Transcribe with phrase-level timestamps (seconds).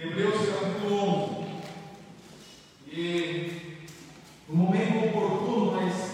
[0.00, 1.46] Hebreus capítulo
[2.86, 2.92] 11.
[2.92, 3.88] E
[4.48, 6.12] no momento oportuno nós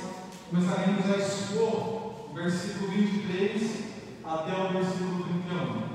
[0.49, 3.85] começaremos a expor o versículo 23
[4.25, 5.94] até o versículo 31.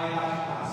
[0.00, 0.69] a idade.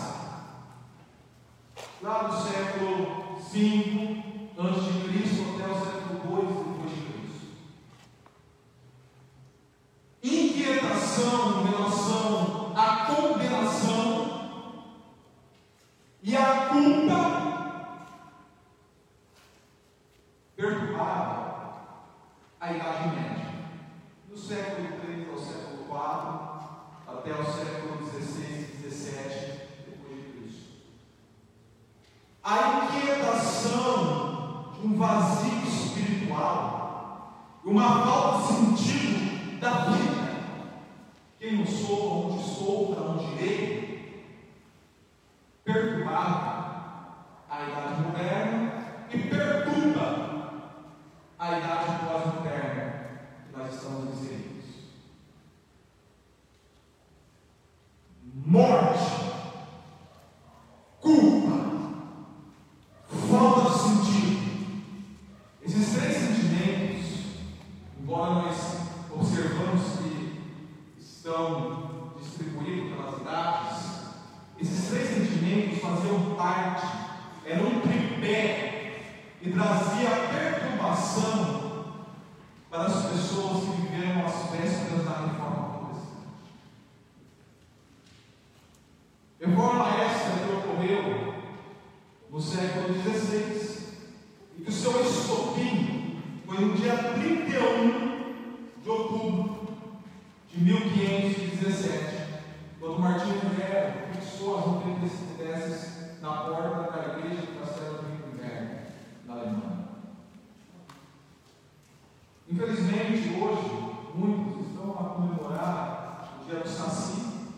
[112.50, 117.52] Infelizmente, hoje, muitos estão a comemorar o dia do Saci,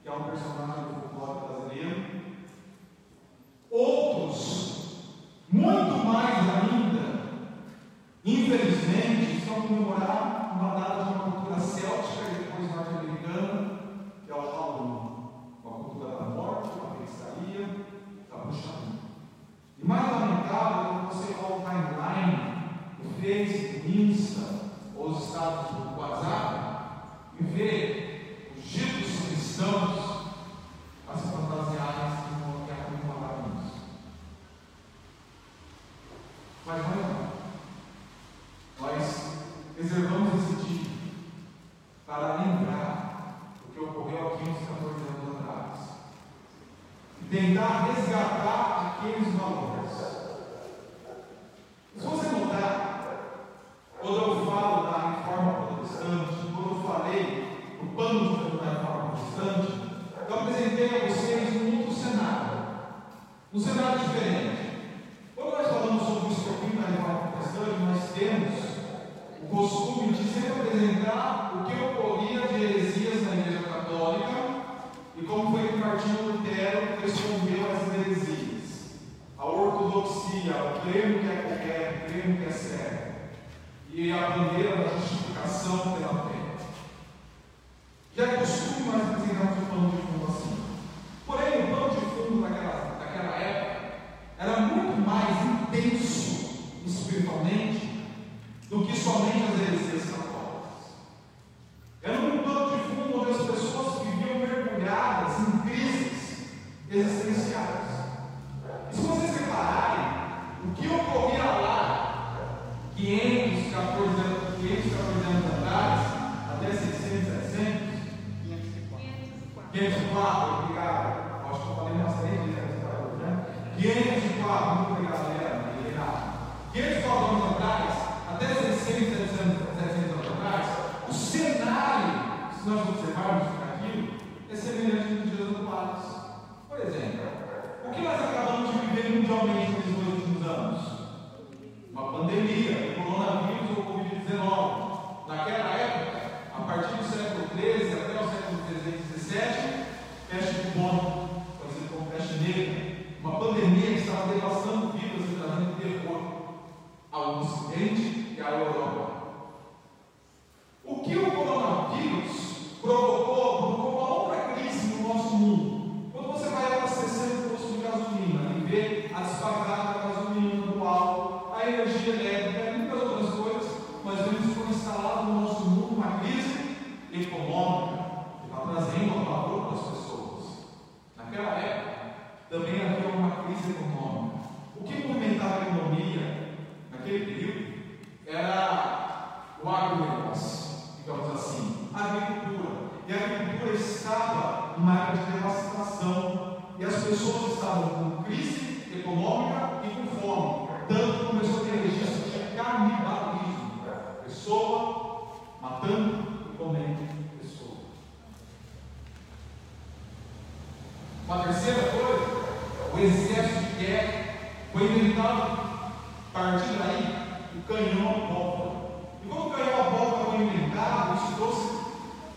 [0.00, 2.04] que é um personagem do futebol brasileiro.
[3.68, 5.08] Outros,
[5.48, 7.48] muito mais ainda,
[8.24, 13.77] infelizmente, estão a comemorar uma data de uma cultura céltica e depois norte-americana,
[24.96, 26.58] os estados do WhatsApp
[27.40, 27.87] e ver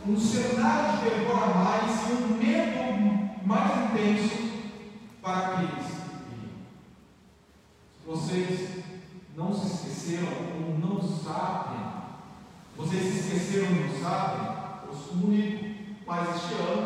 [0.08, 4.52] um cenário de terror mais e um medo mais intenso
[5.22, 6.52] para aqueles que
[8.06, 8.84] Vocês
[9.36, 11.80] não se esqueceram ou não sabem,
[12.76, 14.42] vocês se esqueceram ou não sabem,
[14.92, 15.66] os comunico,
[16.06, 16.81] mas este ano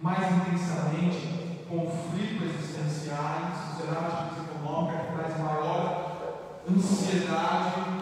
[0.00, 6.18] mais intensamente conflitos existenciais, sociedade econômica que traz maior
[6.70, 7.97] ansiedade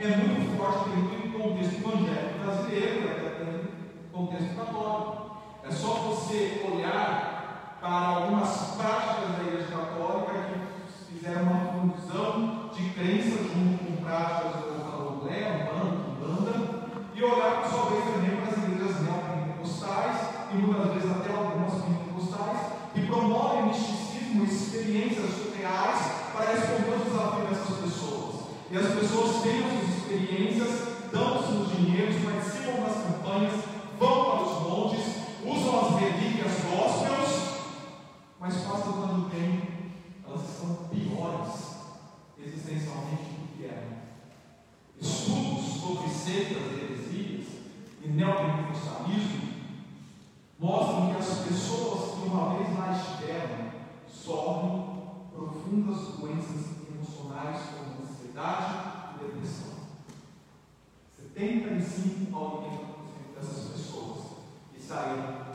[0.00, 5.36] é muito forte dentro do contexto evangélico brasileiro, né, até dentro do contexto católico.
[5.64, 10.32] É só você olhar para algumas práticas da Igreja Católica
[10.96, 14.88] que fizeram uma fusão de crenças junto com práticas da
[15.28, 20.16] Assembleia, Banco, Banda, e olhar por sua vez também para as igrejas neopentecostais
[20.52, 22.60] e muitas vezes até algumas pentecostais,
[22.94, 25.98] que promovem misticismo e experiências reais
[26.32, 28.34] para responder os desafios dessas pessoas.
[28.70, 29.67] E as pessoas têm
[30.08, 33.64] experiências, dão-se os dinheiros, participam das campanhas,
[33.98, 35.04] vão para os montes,
[35.44, 37.60] usam as relíquias gospels,
[38.40, 39.62] mas quase quando tem,
[40.26, 41.76] elas são piores
[42.38, 43.98] existencialmente do que eram.
[44.98, 47.46] Estudos sobre seitas, heresias
[48.02, 49.48] e neopentecostalismo
[50.58, 53.68] mostram que as pessoas que uma vez mais estiveram
[54.08, 54.88] sofrem
[55.32, 58.67] profundas doenças emocionais como ansiedade
[61.38, 62.98] 75 ao aumento
[63.32, 64.24] dessas pessoas
[64.76, 65.47] e saíram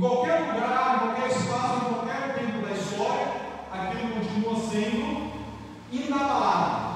[0.00, 3.26] qualquer lugar, em qualquer espaço, em qualquer tempo da história,
[3.70, 5.30] aquilo continua sendo
[5.92, 6.90] inabalável.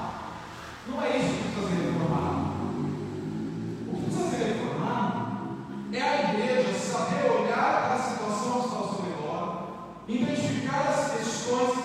[0.87, 2.45] Não é isso que precisa ser reformado.
[3.87, 5.27] O que precisa ser reformado
[5.93, 9.67] é a igreja saber olhar para a situação que está ao seu redor,
[10.07, 11.84] identificar as questões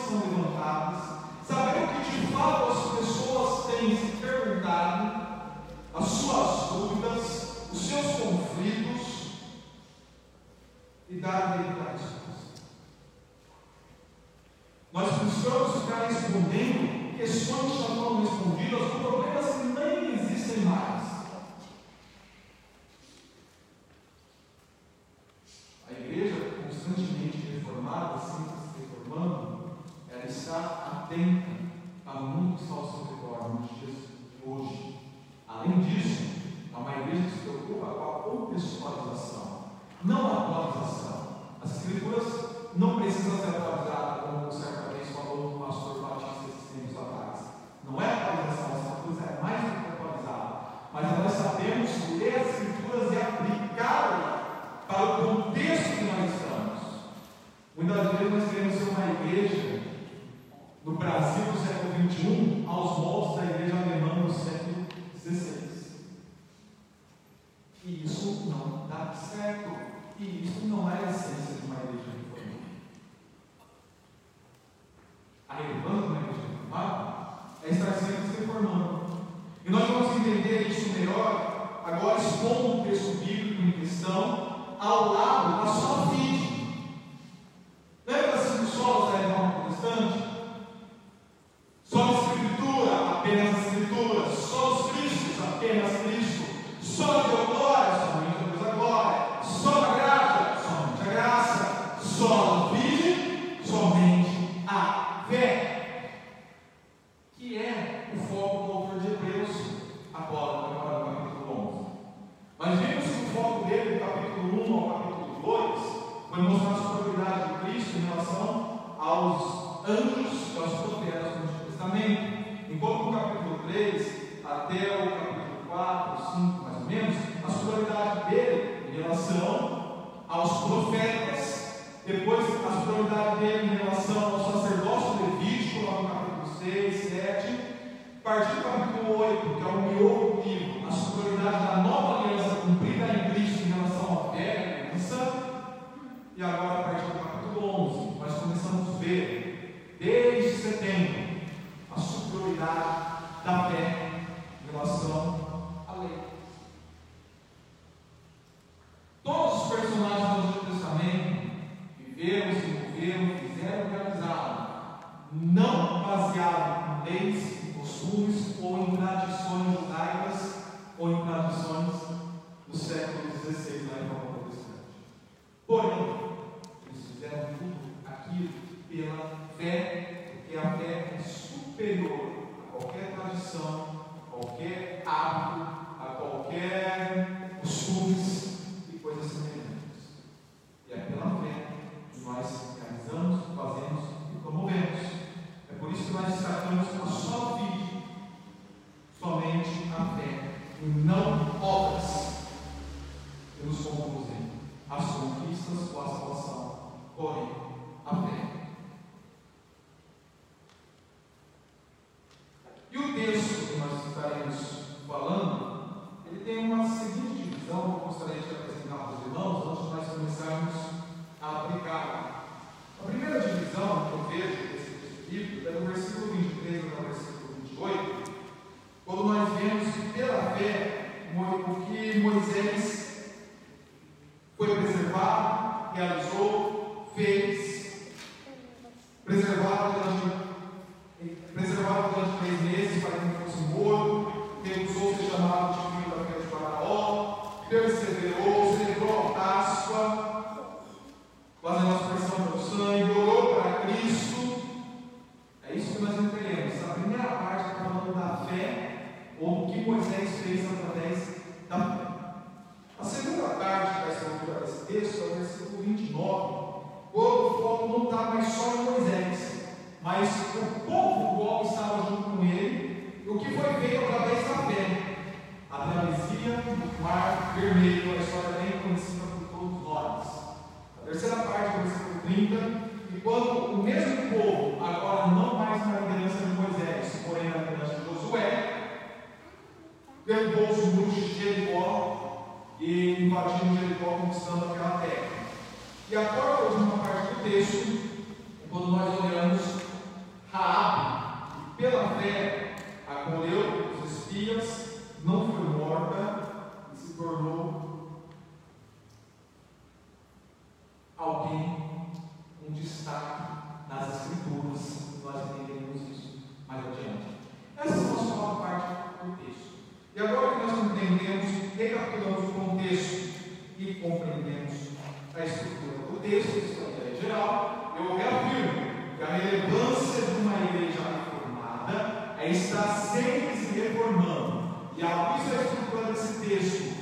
[322.00, 323.30] recapitulamos o contexto
[323.78, 324.90] e compreendemos
[325.34, 332.36] a estrutura do texto, é geral, eu reafirmo que a relevância de uma igreja reformada
[332.38, 334.70] é estar sempre se reformando.
[334.96, 336.94] E a luz da estrutura desse texto,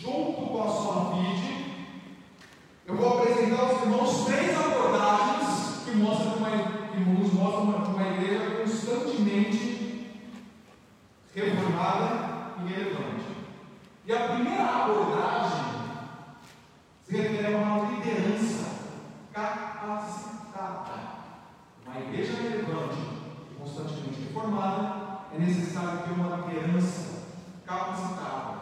[0.00, 1.30] junto com a sua vida,
[2.86, 8.06] eu vou apresentar aos irmãos três abordagens que, mostram uma, que nos mostram uma, uma
[8.08, 10.10] igreja constantemente
[11.34, 13.29] reformada e relevante.
[14.06, 15.80] E a primeira abordagem
[17.04, 18.70] se refere a uma liderança
[19.32, 21.10] capacitada.
[21.86, 22.98] Uma igreja relevante
[23.50, 27.24] e constantemente reformada é necessário ter uma liderança
[27.66, 28.60] capacitada.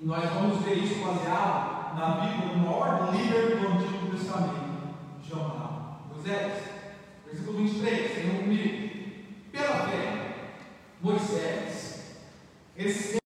[0.00, 5.98] E nós vamos ver isso baseado na Bíblia do maior líder do Antigo Testamento, chamado
[6.12, 6.64] Moisés.
[7.26, 8.79] Versículo 23, tenham comigo.
[11.02, 12.04] Moisés
[12.76, 13.19] recebeu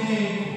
[0.00, 0.51] eles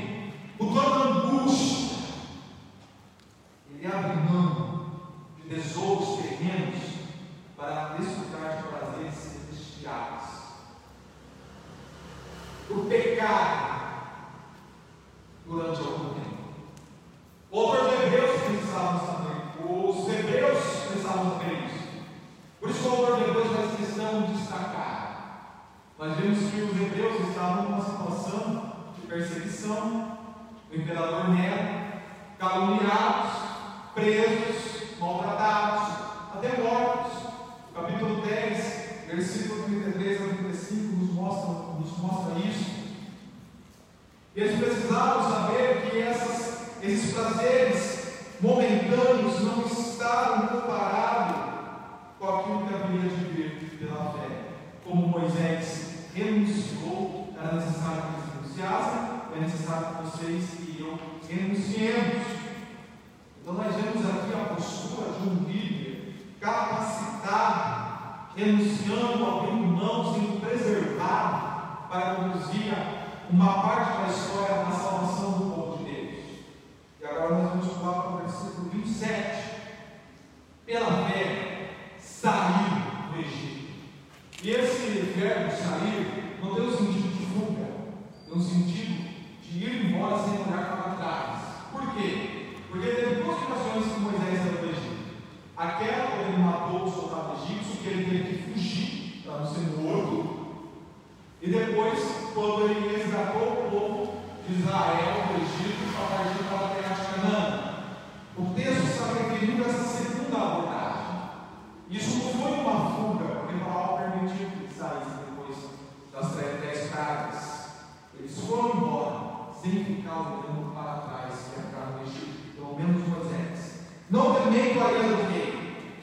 [119.65, 123.79] sem ficar olhando para trás, e é a característica, pelo menos de Moisés.
[124.11, 125.49] Não temei a ira do rei,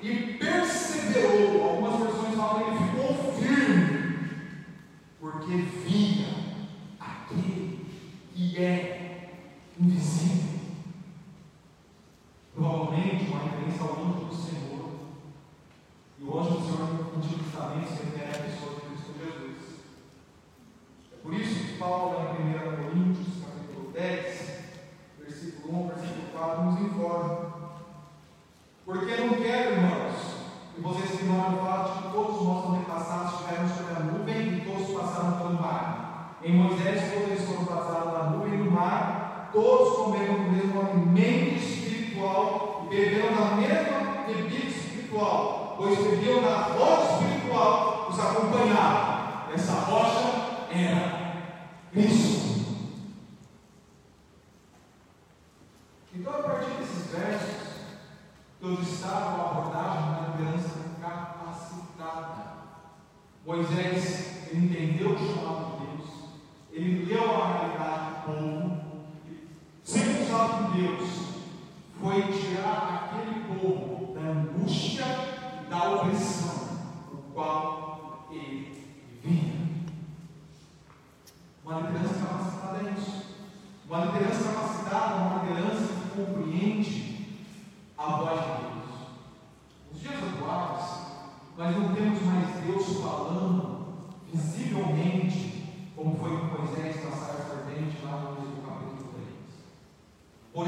[0.03, 3.22] e perseverou, algumas versões falam que ele ficou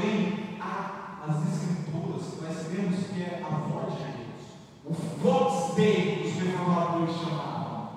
[0.05, 4.45] porém, há as Escrituras, nós vemos que é a voz de Deus.
[4.85, 7.89] O voz Dei, os reformadores chamavam.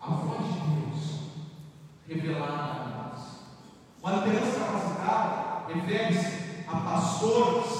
[0.00, 1.20] A voz de Deus
[2.08, 3.40] revelada a nós.
[4.02, 7.75] Uma liderança capacitada refere-se a pastores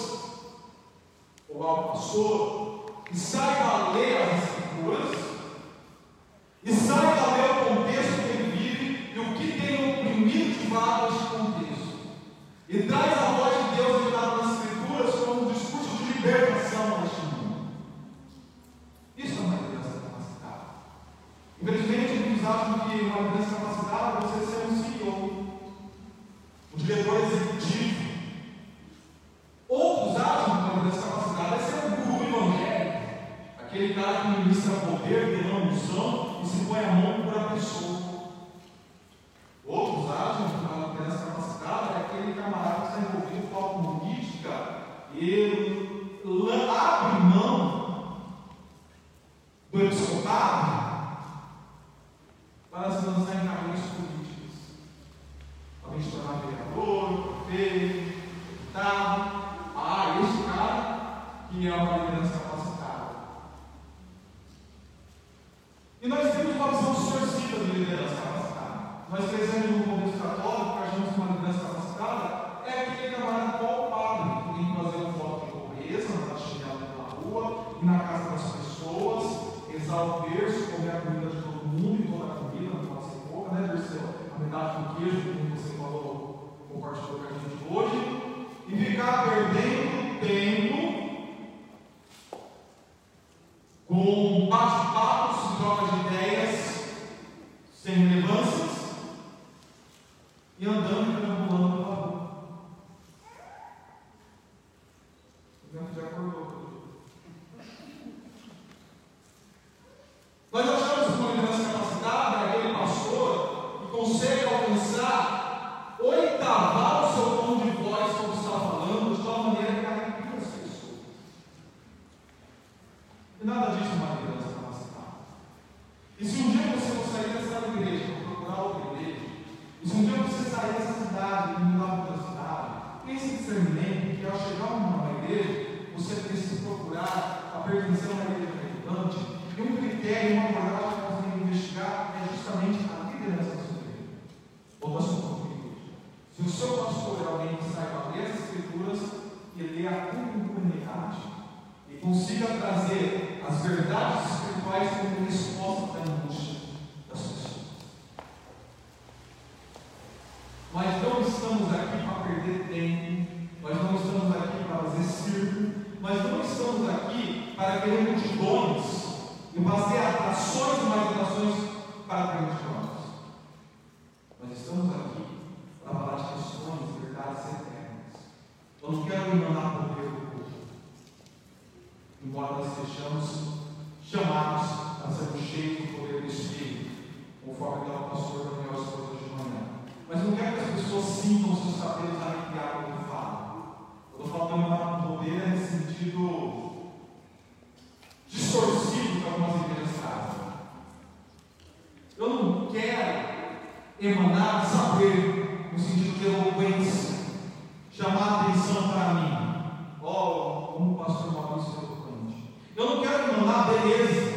[211.06, 212.52] pastor Maurício Eloquente.
[212.76, 214.35] Eu não quero mandar beleza.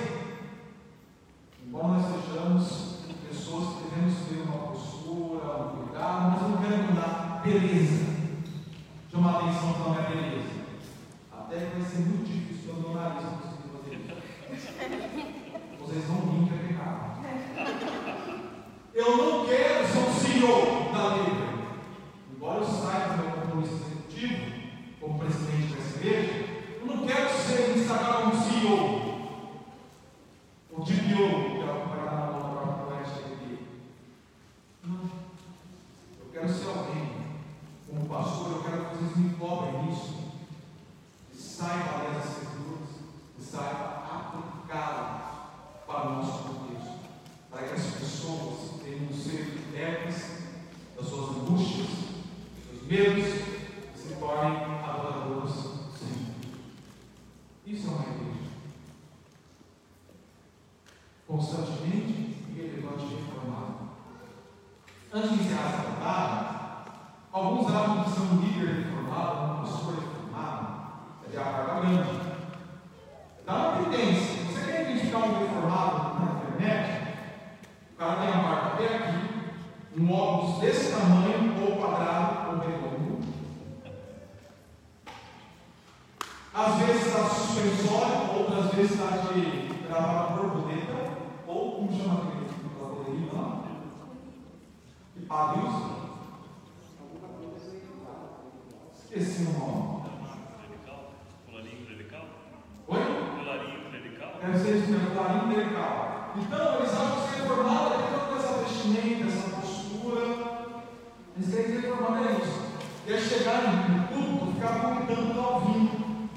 [113.09, 115.33] que chegar no público, ficar vomitando
[115.65, 116.29] vinho,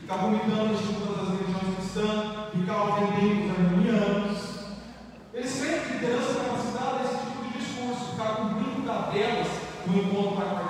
[0.00, 4.38] ficar vomitando as estruturas das religiões cristãs, ficar ofendendo os armenianos.
[5.34, 9.48] Eles creem que liderança capacitada é esse tipo de discurso, ficar cumprindo tabelas
[9.84, 10.61] no encontro da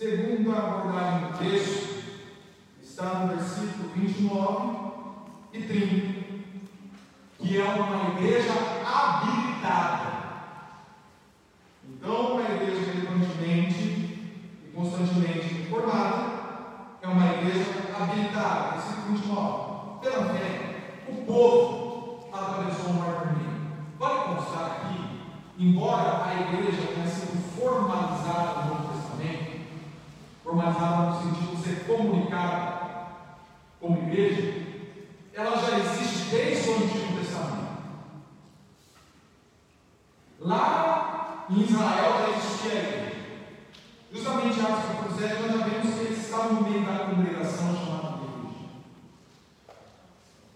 [0.00, 2.02] Segunda abordagem do texto
[2.82, 4.92] está no versículo 29
[5.52, 6.24] e 30,
[7.38, 8.50] que é uma igreja
[8.82, 10.12] habilitada.
[11.86, 13.82] Então, uma igreja relevantemente
[14.64, 16.30] e constantemente informada
[17.02, 18.78] é uma igreja habilitada.
[18.78, 20.00] Versículo 29.
[20.00, 23.60] Pela fé, o povo atravessou o mar vermelho.
[23.98, 25.20] Vale constar aqui,
[25.58, 28.89] embora a igreja tenha sido formalizada no
[30.50, 32.80] formalizada no sentido de ser comunicada
[33.80, 34.66] como igreja,
[35.32, 37.70] ela já existe desde o Antigo Testamento.
[40.40, 43.10] Lá em Israel já existia a igreja.
[44.12, 48.18] Justamente Atos capítulo 7, nós já vemos que eles estavam no meio da congregação chamada
[48.24, 48.70] igreja.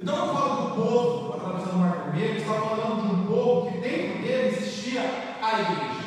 [0.01, 3.79] Então, eu falo do povo atravessando o Mar Vermelho, está falando de um povo que
[3.79, 5.03] dentro dele existia
[5.41, 6.05] a igreja,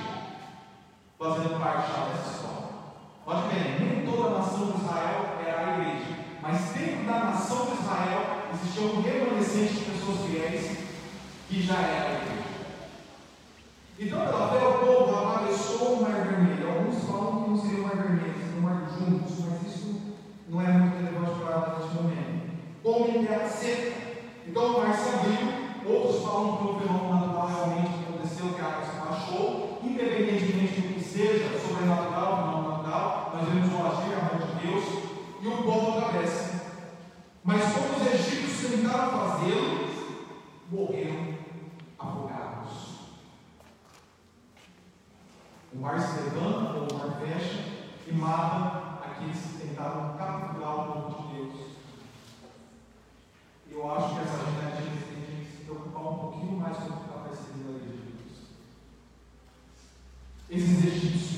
[1.18, 2.57] fazendo parte dessa história.
[3.28, 7.66] Pode ver, nem toda a nação de Israel era a igreja, mas dentro da nação
[7.66, 8.22] de Israel
[8.54, 10.78] existia um remanescente de pessoas fiéis
[11.50, 12.48] que já era a igreja.
[14.00, 16.70] Então, pela fé, o povo atravessou o Mar Vermelho.
[16.70, 20.02] Alguns falam que não seria o Mar Vermelho, seria o Mar juntos, mas isso
[20.48, 22.52] não é muito relevante para neste momento.
[22.82, 23.92] Como terra seca.
[24.48, 25.68] Então, o mar se abriu.
[25.86, 30.94] Outros falam que o fenômeno natural realmente aconteceu, que a água se baixou, independentemente do
[30.94, 34.86] que seja sobrenatural, não natural, nós vemos o agir, a mão de Deus,
[35.42, 36.68] e o povo atravessa.
[37.44, 39.88] Mas como os egípcios tentaram fazê-lo,
[40.72, 41.38] morreram
[42.00, 42.98] afogados.
[45.74, 50.94] O mar se levanta, ou o mar fecha, e mata aqueles que tentaram capturar o
[50.94, 51.68] povo de Deus.
[53.70, 57.04] Eu acho que essa realidade tem que se preocupar um pouquinho mais com o que
[57.04, 58.08] está de Deus.
[60.50, 61.37] Esses egípcios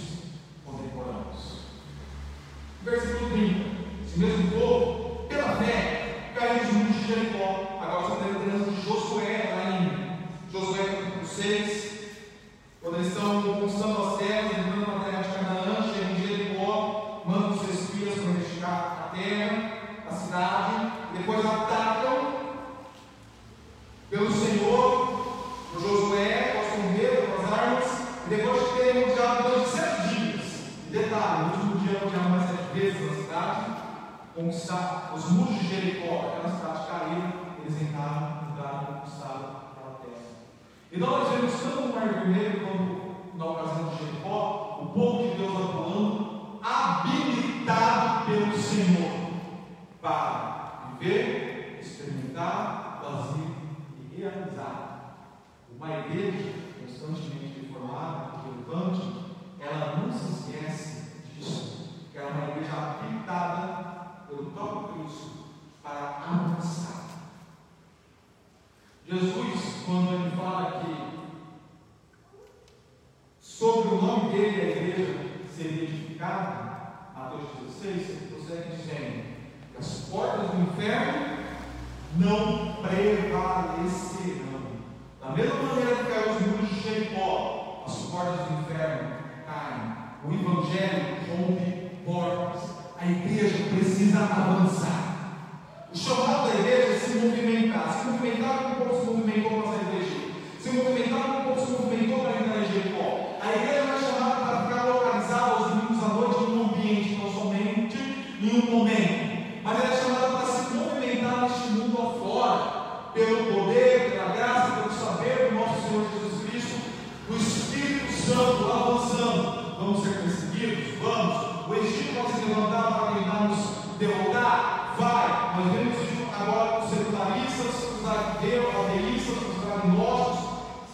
[113.14, 116.80] Pelo poder, pela graça, pelo saber do nosso Senhor Jesus Cristo,
[117.28, 119.78] do Espírito Santo avançando.
[119.80, 121.00] Vamos ser perseguidos?
[121.02, 121.68] Vamos.
[121.68, 124.96] O Egito pode se levantar para tentar nos derrotar?
[124.98, 125.58] Vai.
[125.58, 125.98] Nós vemos
[126.40, 130.50] agora os secularistas, os ateístas, os agnósticos.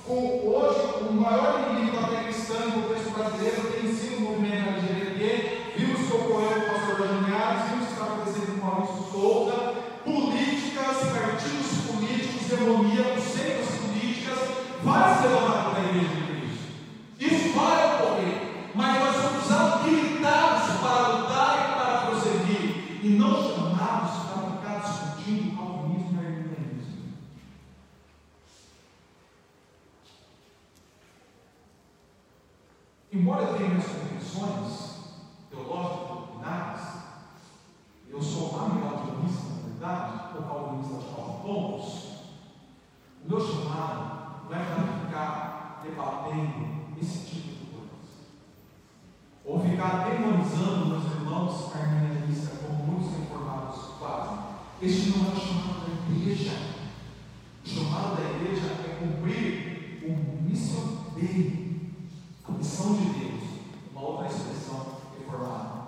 [0.08, 4.65] Hoje, o maior inimigo da fé cristã no contexto brasileiro tem sido o movimento
[33.16, 34.96] Embora eu tenha minhas convicções
[35.50, 36.82] teológico-doutrinárias,
[38.10, 41.94] eu sou arminianista, na verdade, ou calvinista de quatro pontos,
[43.24, 47.90] o meu chamado não é para ficar debatendo esse tipo de coisa,
[49.46, 54.40] ou ficar demonizando meus irmãos arminianistas, como muitos reformados fazem.
[54.82, 56.52] Este não é o chamado da igreja.
[57.66, 61.65] O chamado da igreja é cumprir o missão dele
[62.48, 63.44] a missão de Deus,
[63.92, 65.86] uma outra expressão reformada.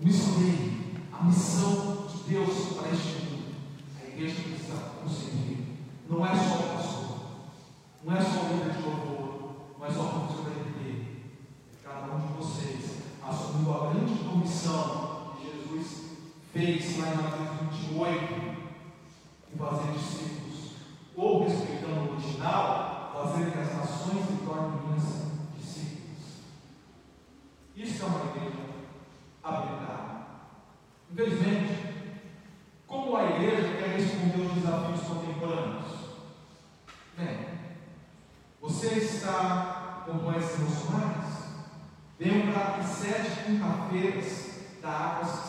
[0.00, 0.72] O missioneiro,
[1.12, 3.54] a missão de Deus para este mundo,
[4.02, 5.78] a igreja precisa conseguir.
[6.08, 7.18] Não é só o pastor,
[8.04, 11.06] não é só o líder de louvor, não é só o professor da igreja.
[11.84, 16.04] Cada um de vocês assumiu a grande comissão que Jesus
[16.52, 17.48] fez lá em Mateus
[17.80, 18.56] 28,
[19.52, 20.72] de fazer discípulos,
[21.14, 25.25] ou respeitando o original, fazer que as nações se tornem minhas
[31.18, 31.72] Infelizmente,
[32.86, 35.86] como a igreja quer responder os desafios contemporâneos?
[37.16, 37.38] Bem,
[38.60, 41.24] você está como esses emocionais?
[42.20, 45.45] Lembra que sete quinta-feiras da Águas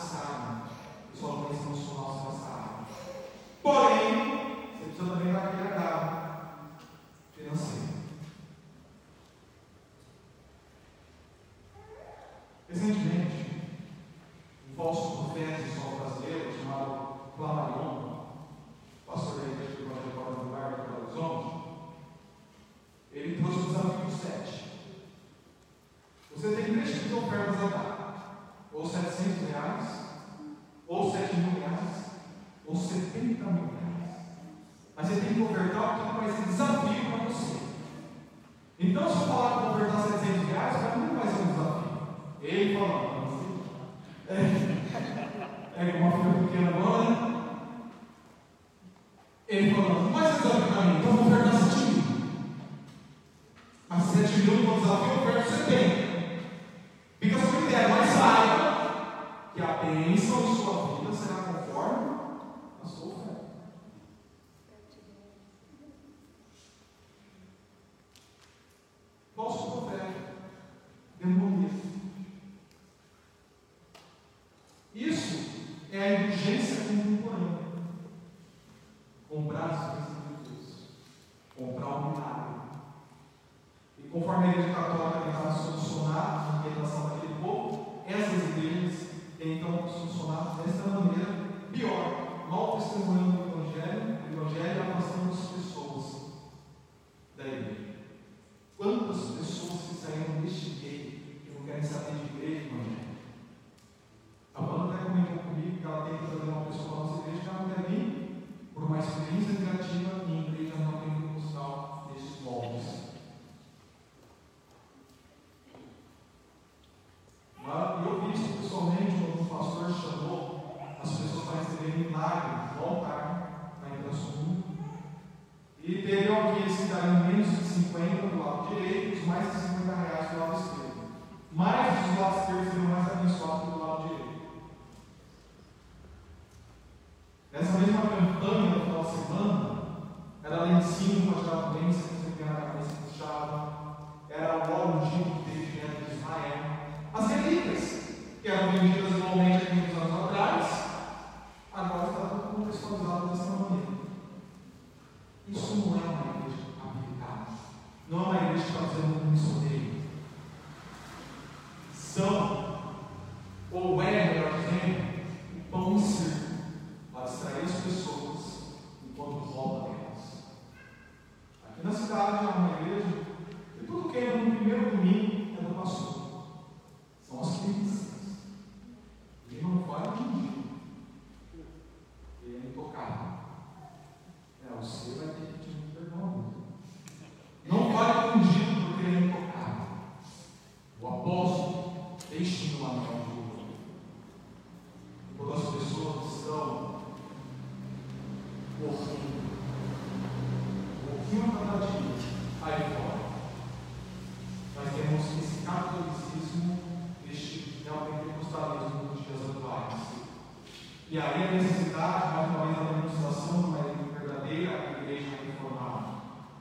[211.10, 213.78] E aí a necessidade, mais uma vez, da demonstração de uma
[214.12, 216.08] verdadeira igreja reformada,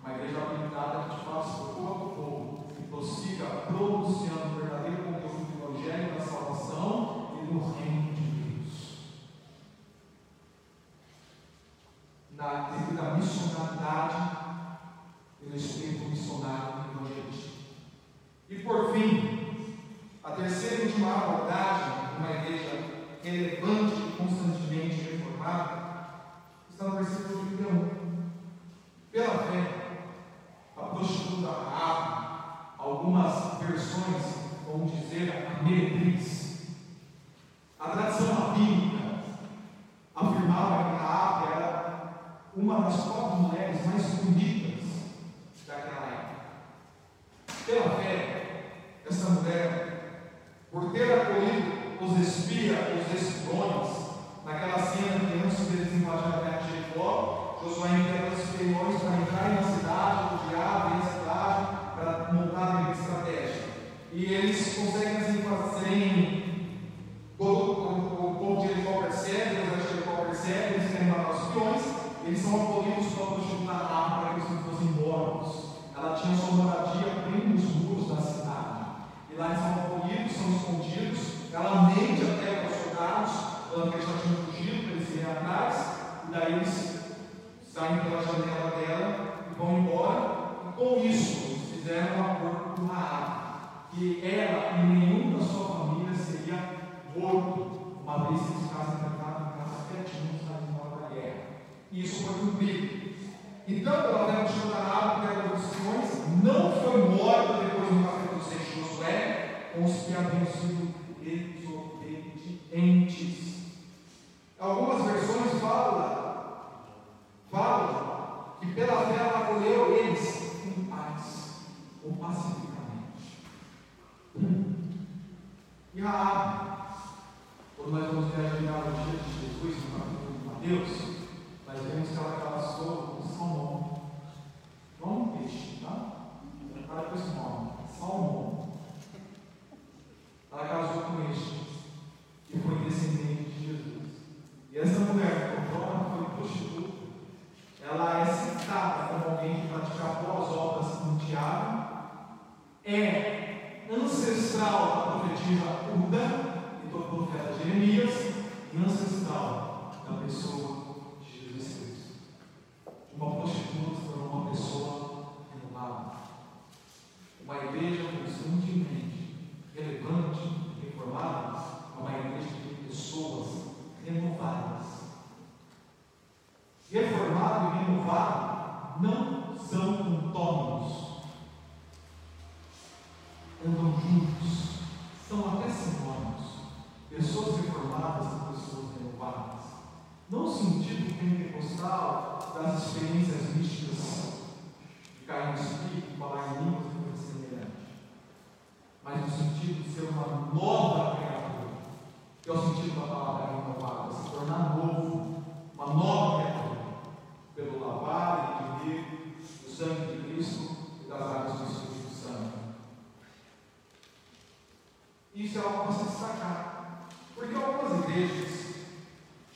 [0.02, 5.76] uma igreja habilitada que te faça o povo e prossiga pronunciando o verdadeiro conteúdo do
[5.76, 7.97] Evangelho da salvação e do reino.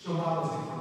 [0.01, 0.80] chamá-las de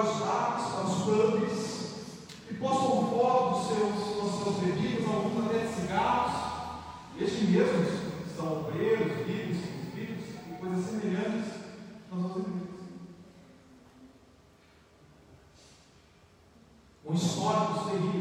[0.00, 1.90] vários atos, pastores,
[2.48, 6.40] que postam fotos dos seus, dos seus bebidos, alguns até de cigarros,
[7.16, 7.88] e estes mesmos
[8.26, 9.58] estão presos, vivos,
[9.94, 11.52] filhos e coisas semelhantes
[12.10, 12.70] nas nossas igrejas.
[17.04, 18.19] Um histórico terrível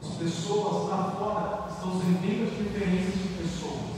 [0.00, 3.97] As pessoas lá fora estão sem de diferenças de pessoas.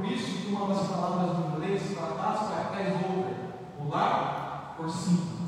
[0.00, 3.34] por isso que uma das palavras do inglês para Páscoa é Passover,
[3.76, 5.40] pular por cima.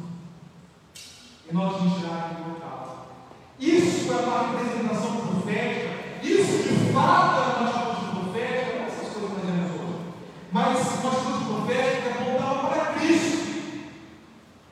[1.49, 3.07] E nós enxergamos no local.
[3.59, 9.31] Isso é uma representação profética, isso de fato é uma atitude profética, não essas coisas
[9.31, 10.01] que nós vemos hoje.
[10.53, 13.43] Mas uma atitude profética é voltar para Cristo.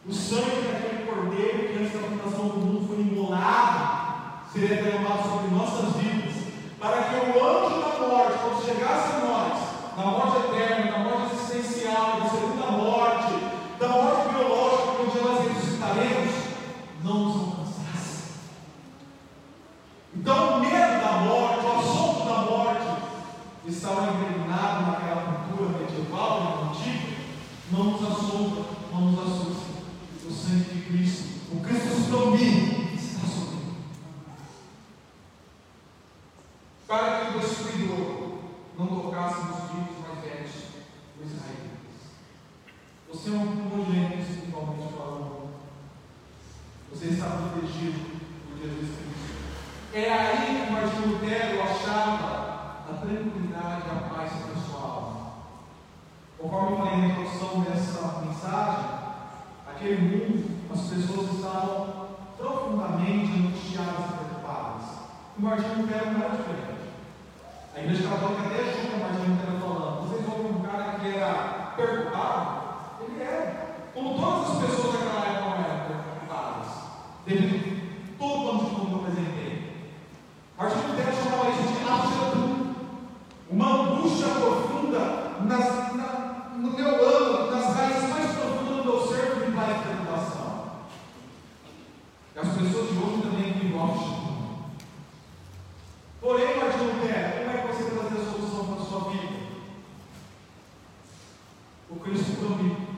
[0.06, 2.79] O sangue daquele cordeiro que antes da fundação do mundo
[102.10, 102.89] Cristo comigo.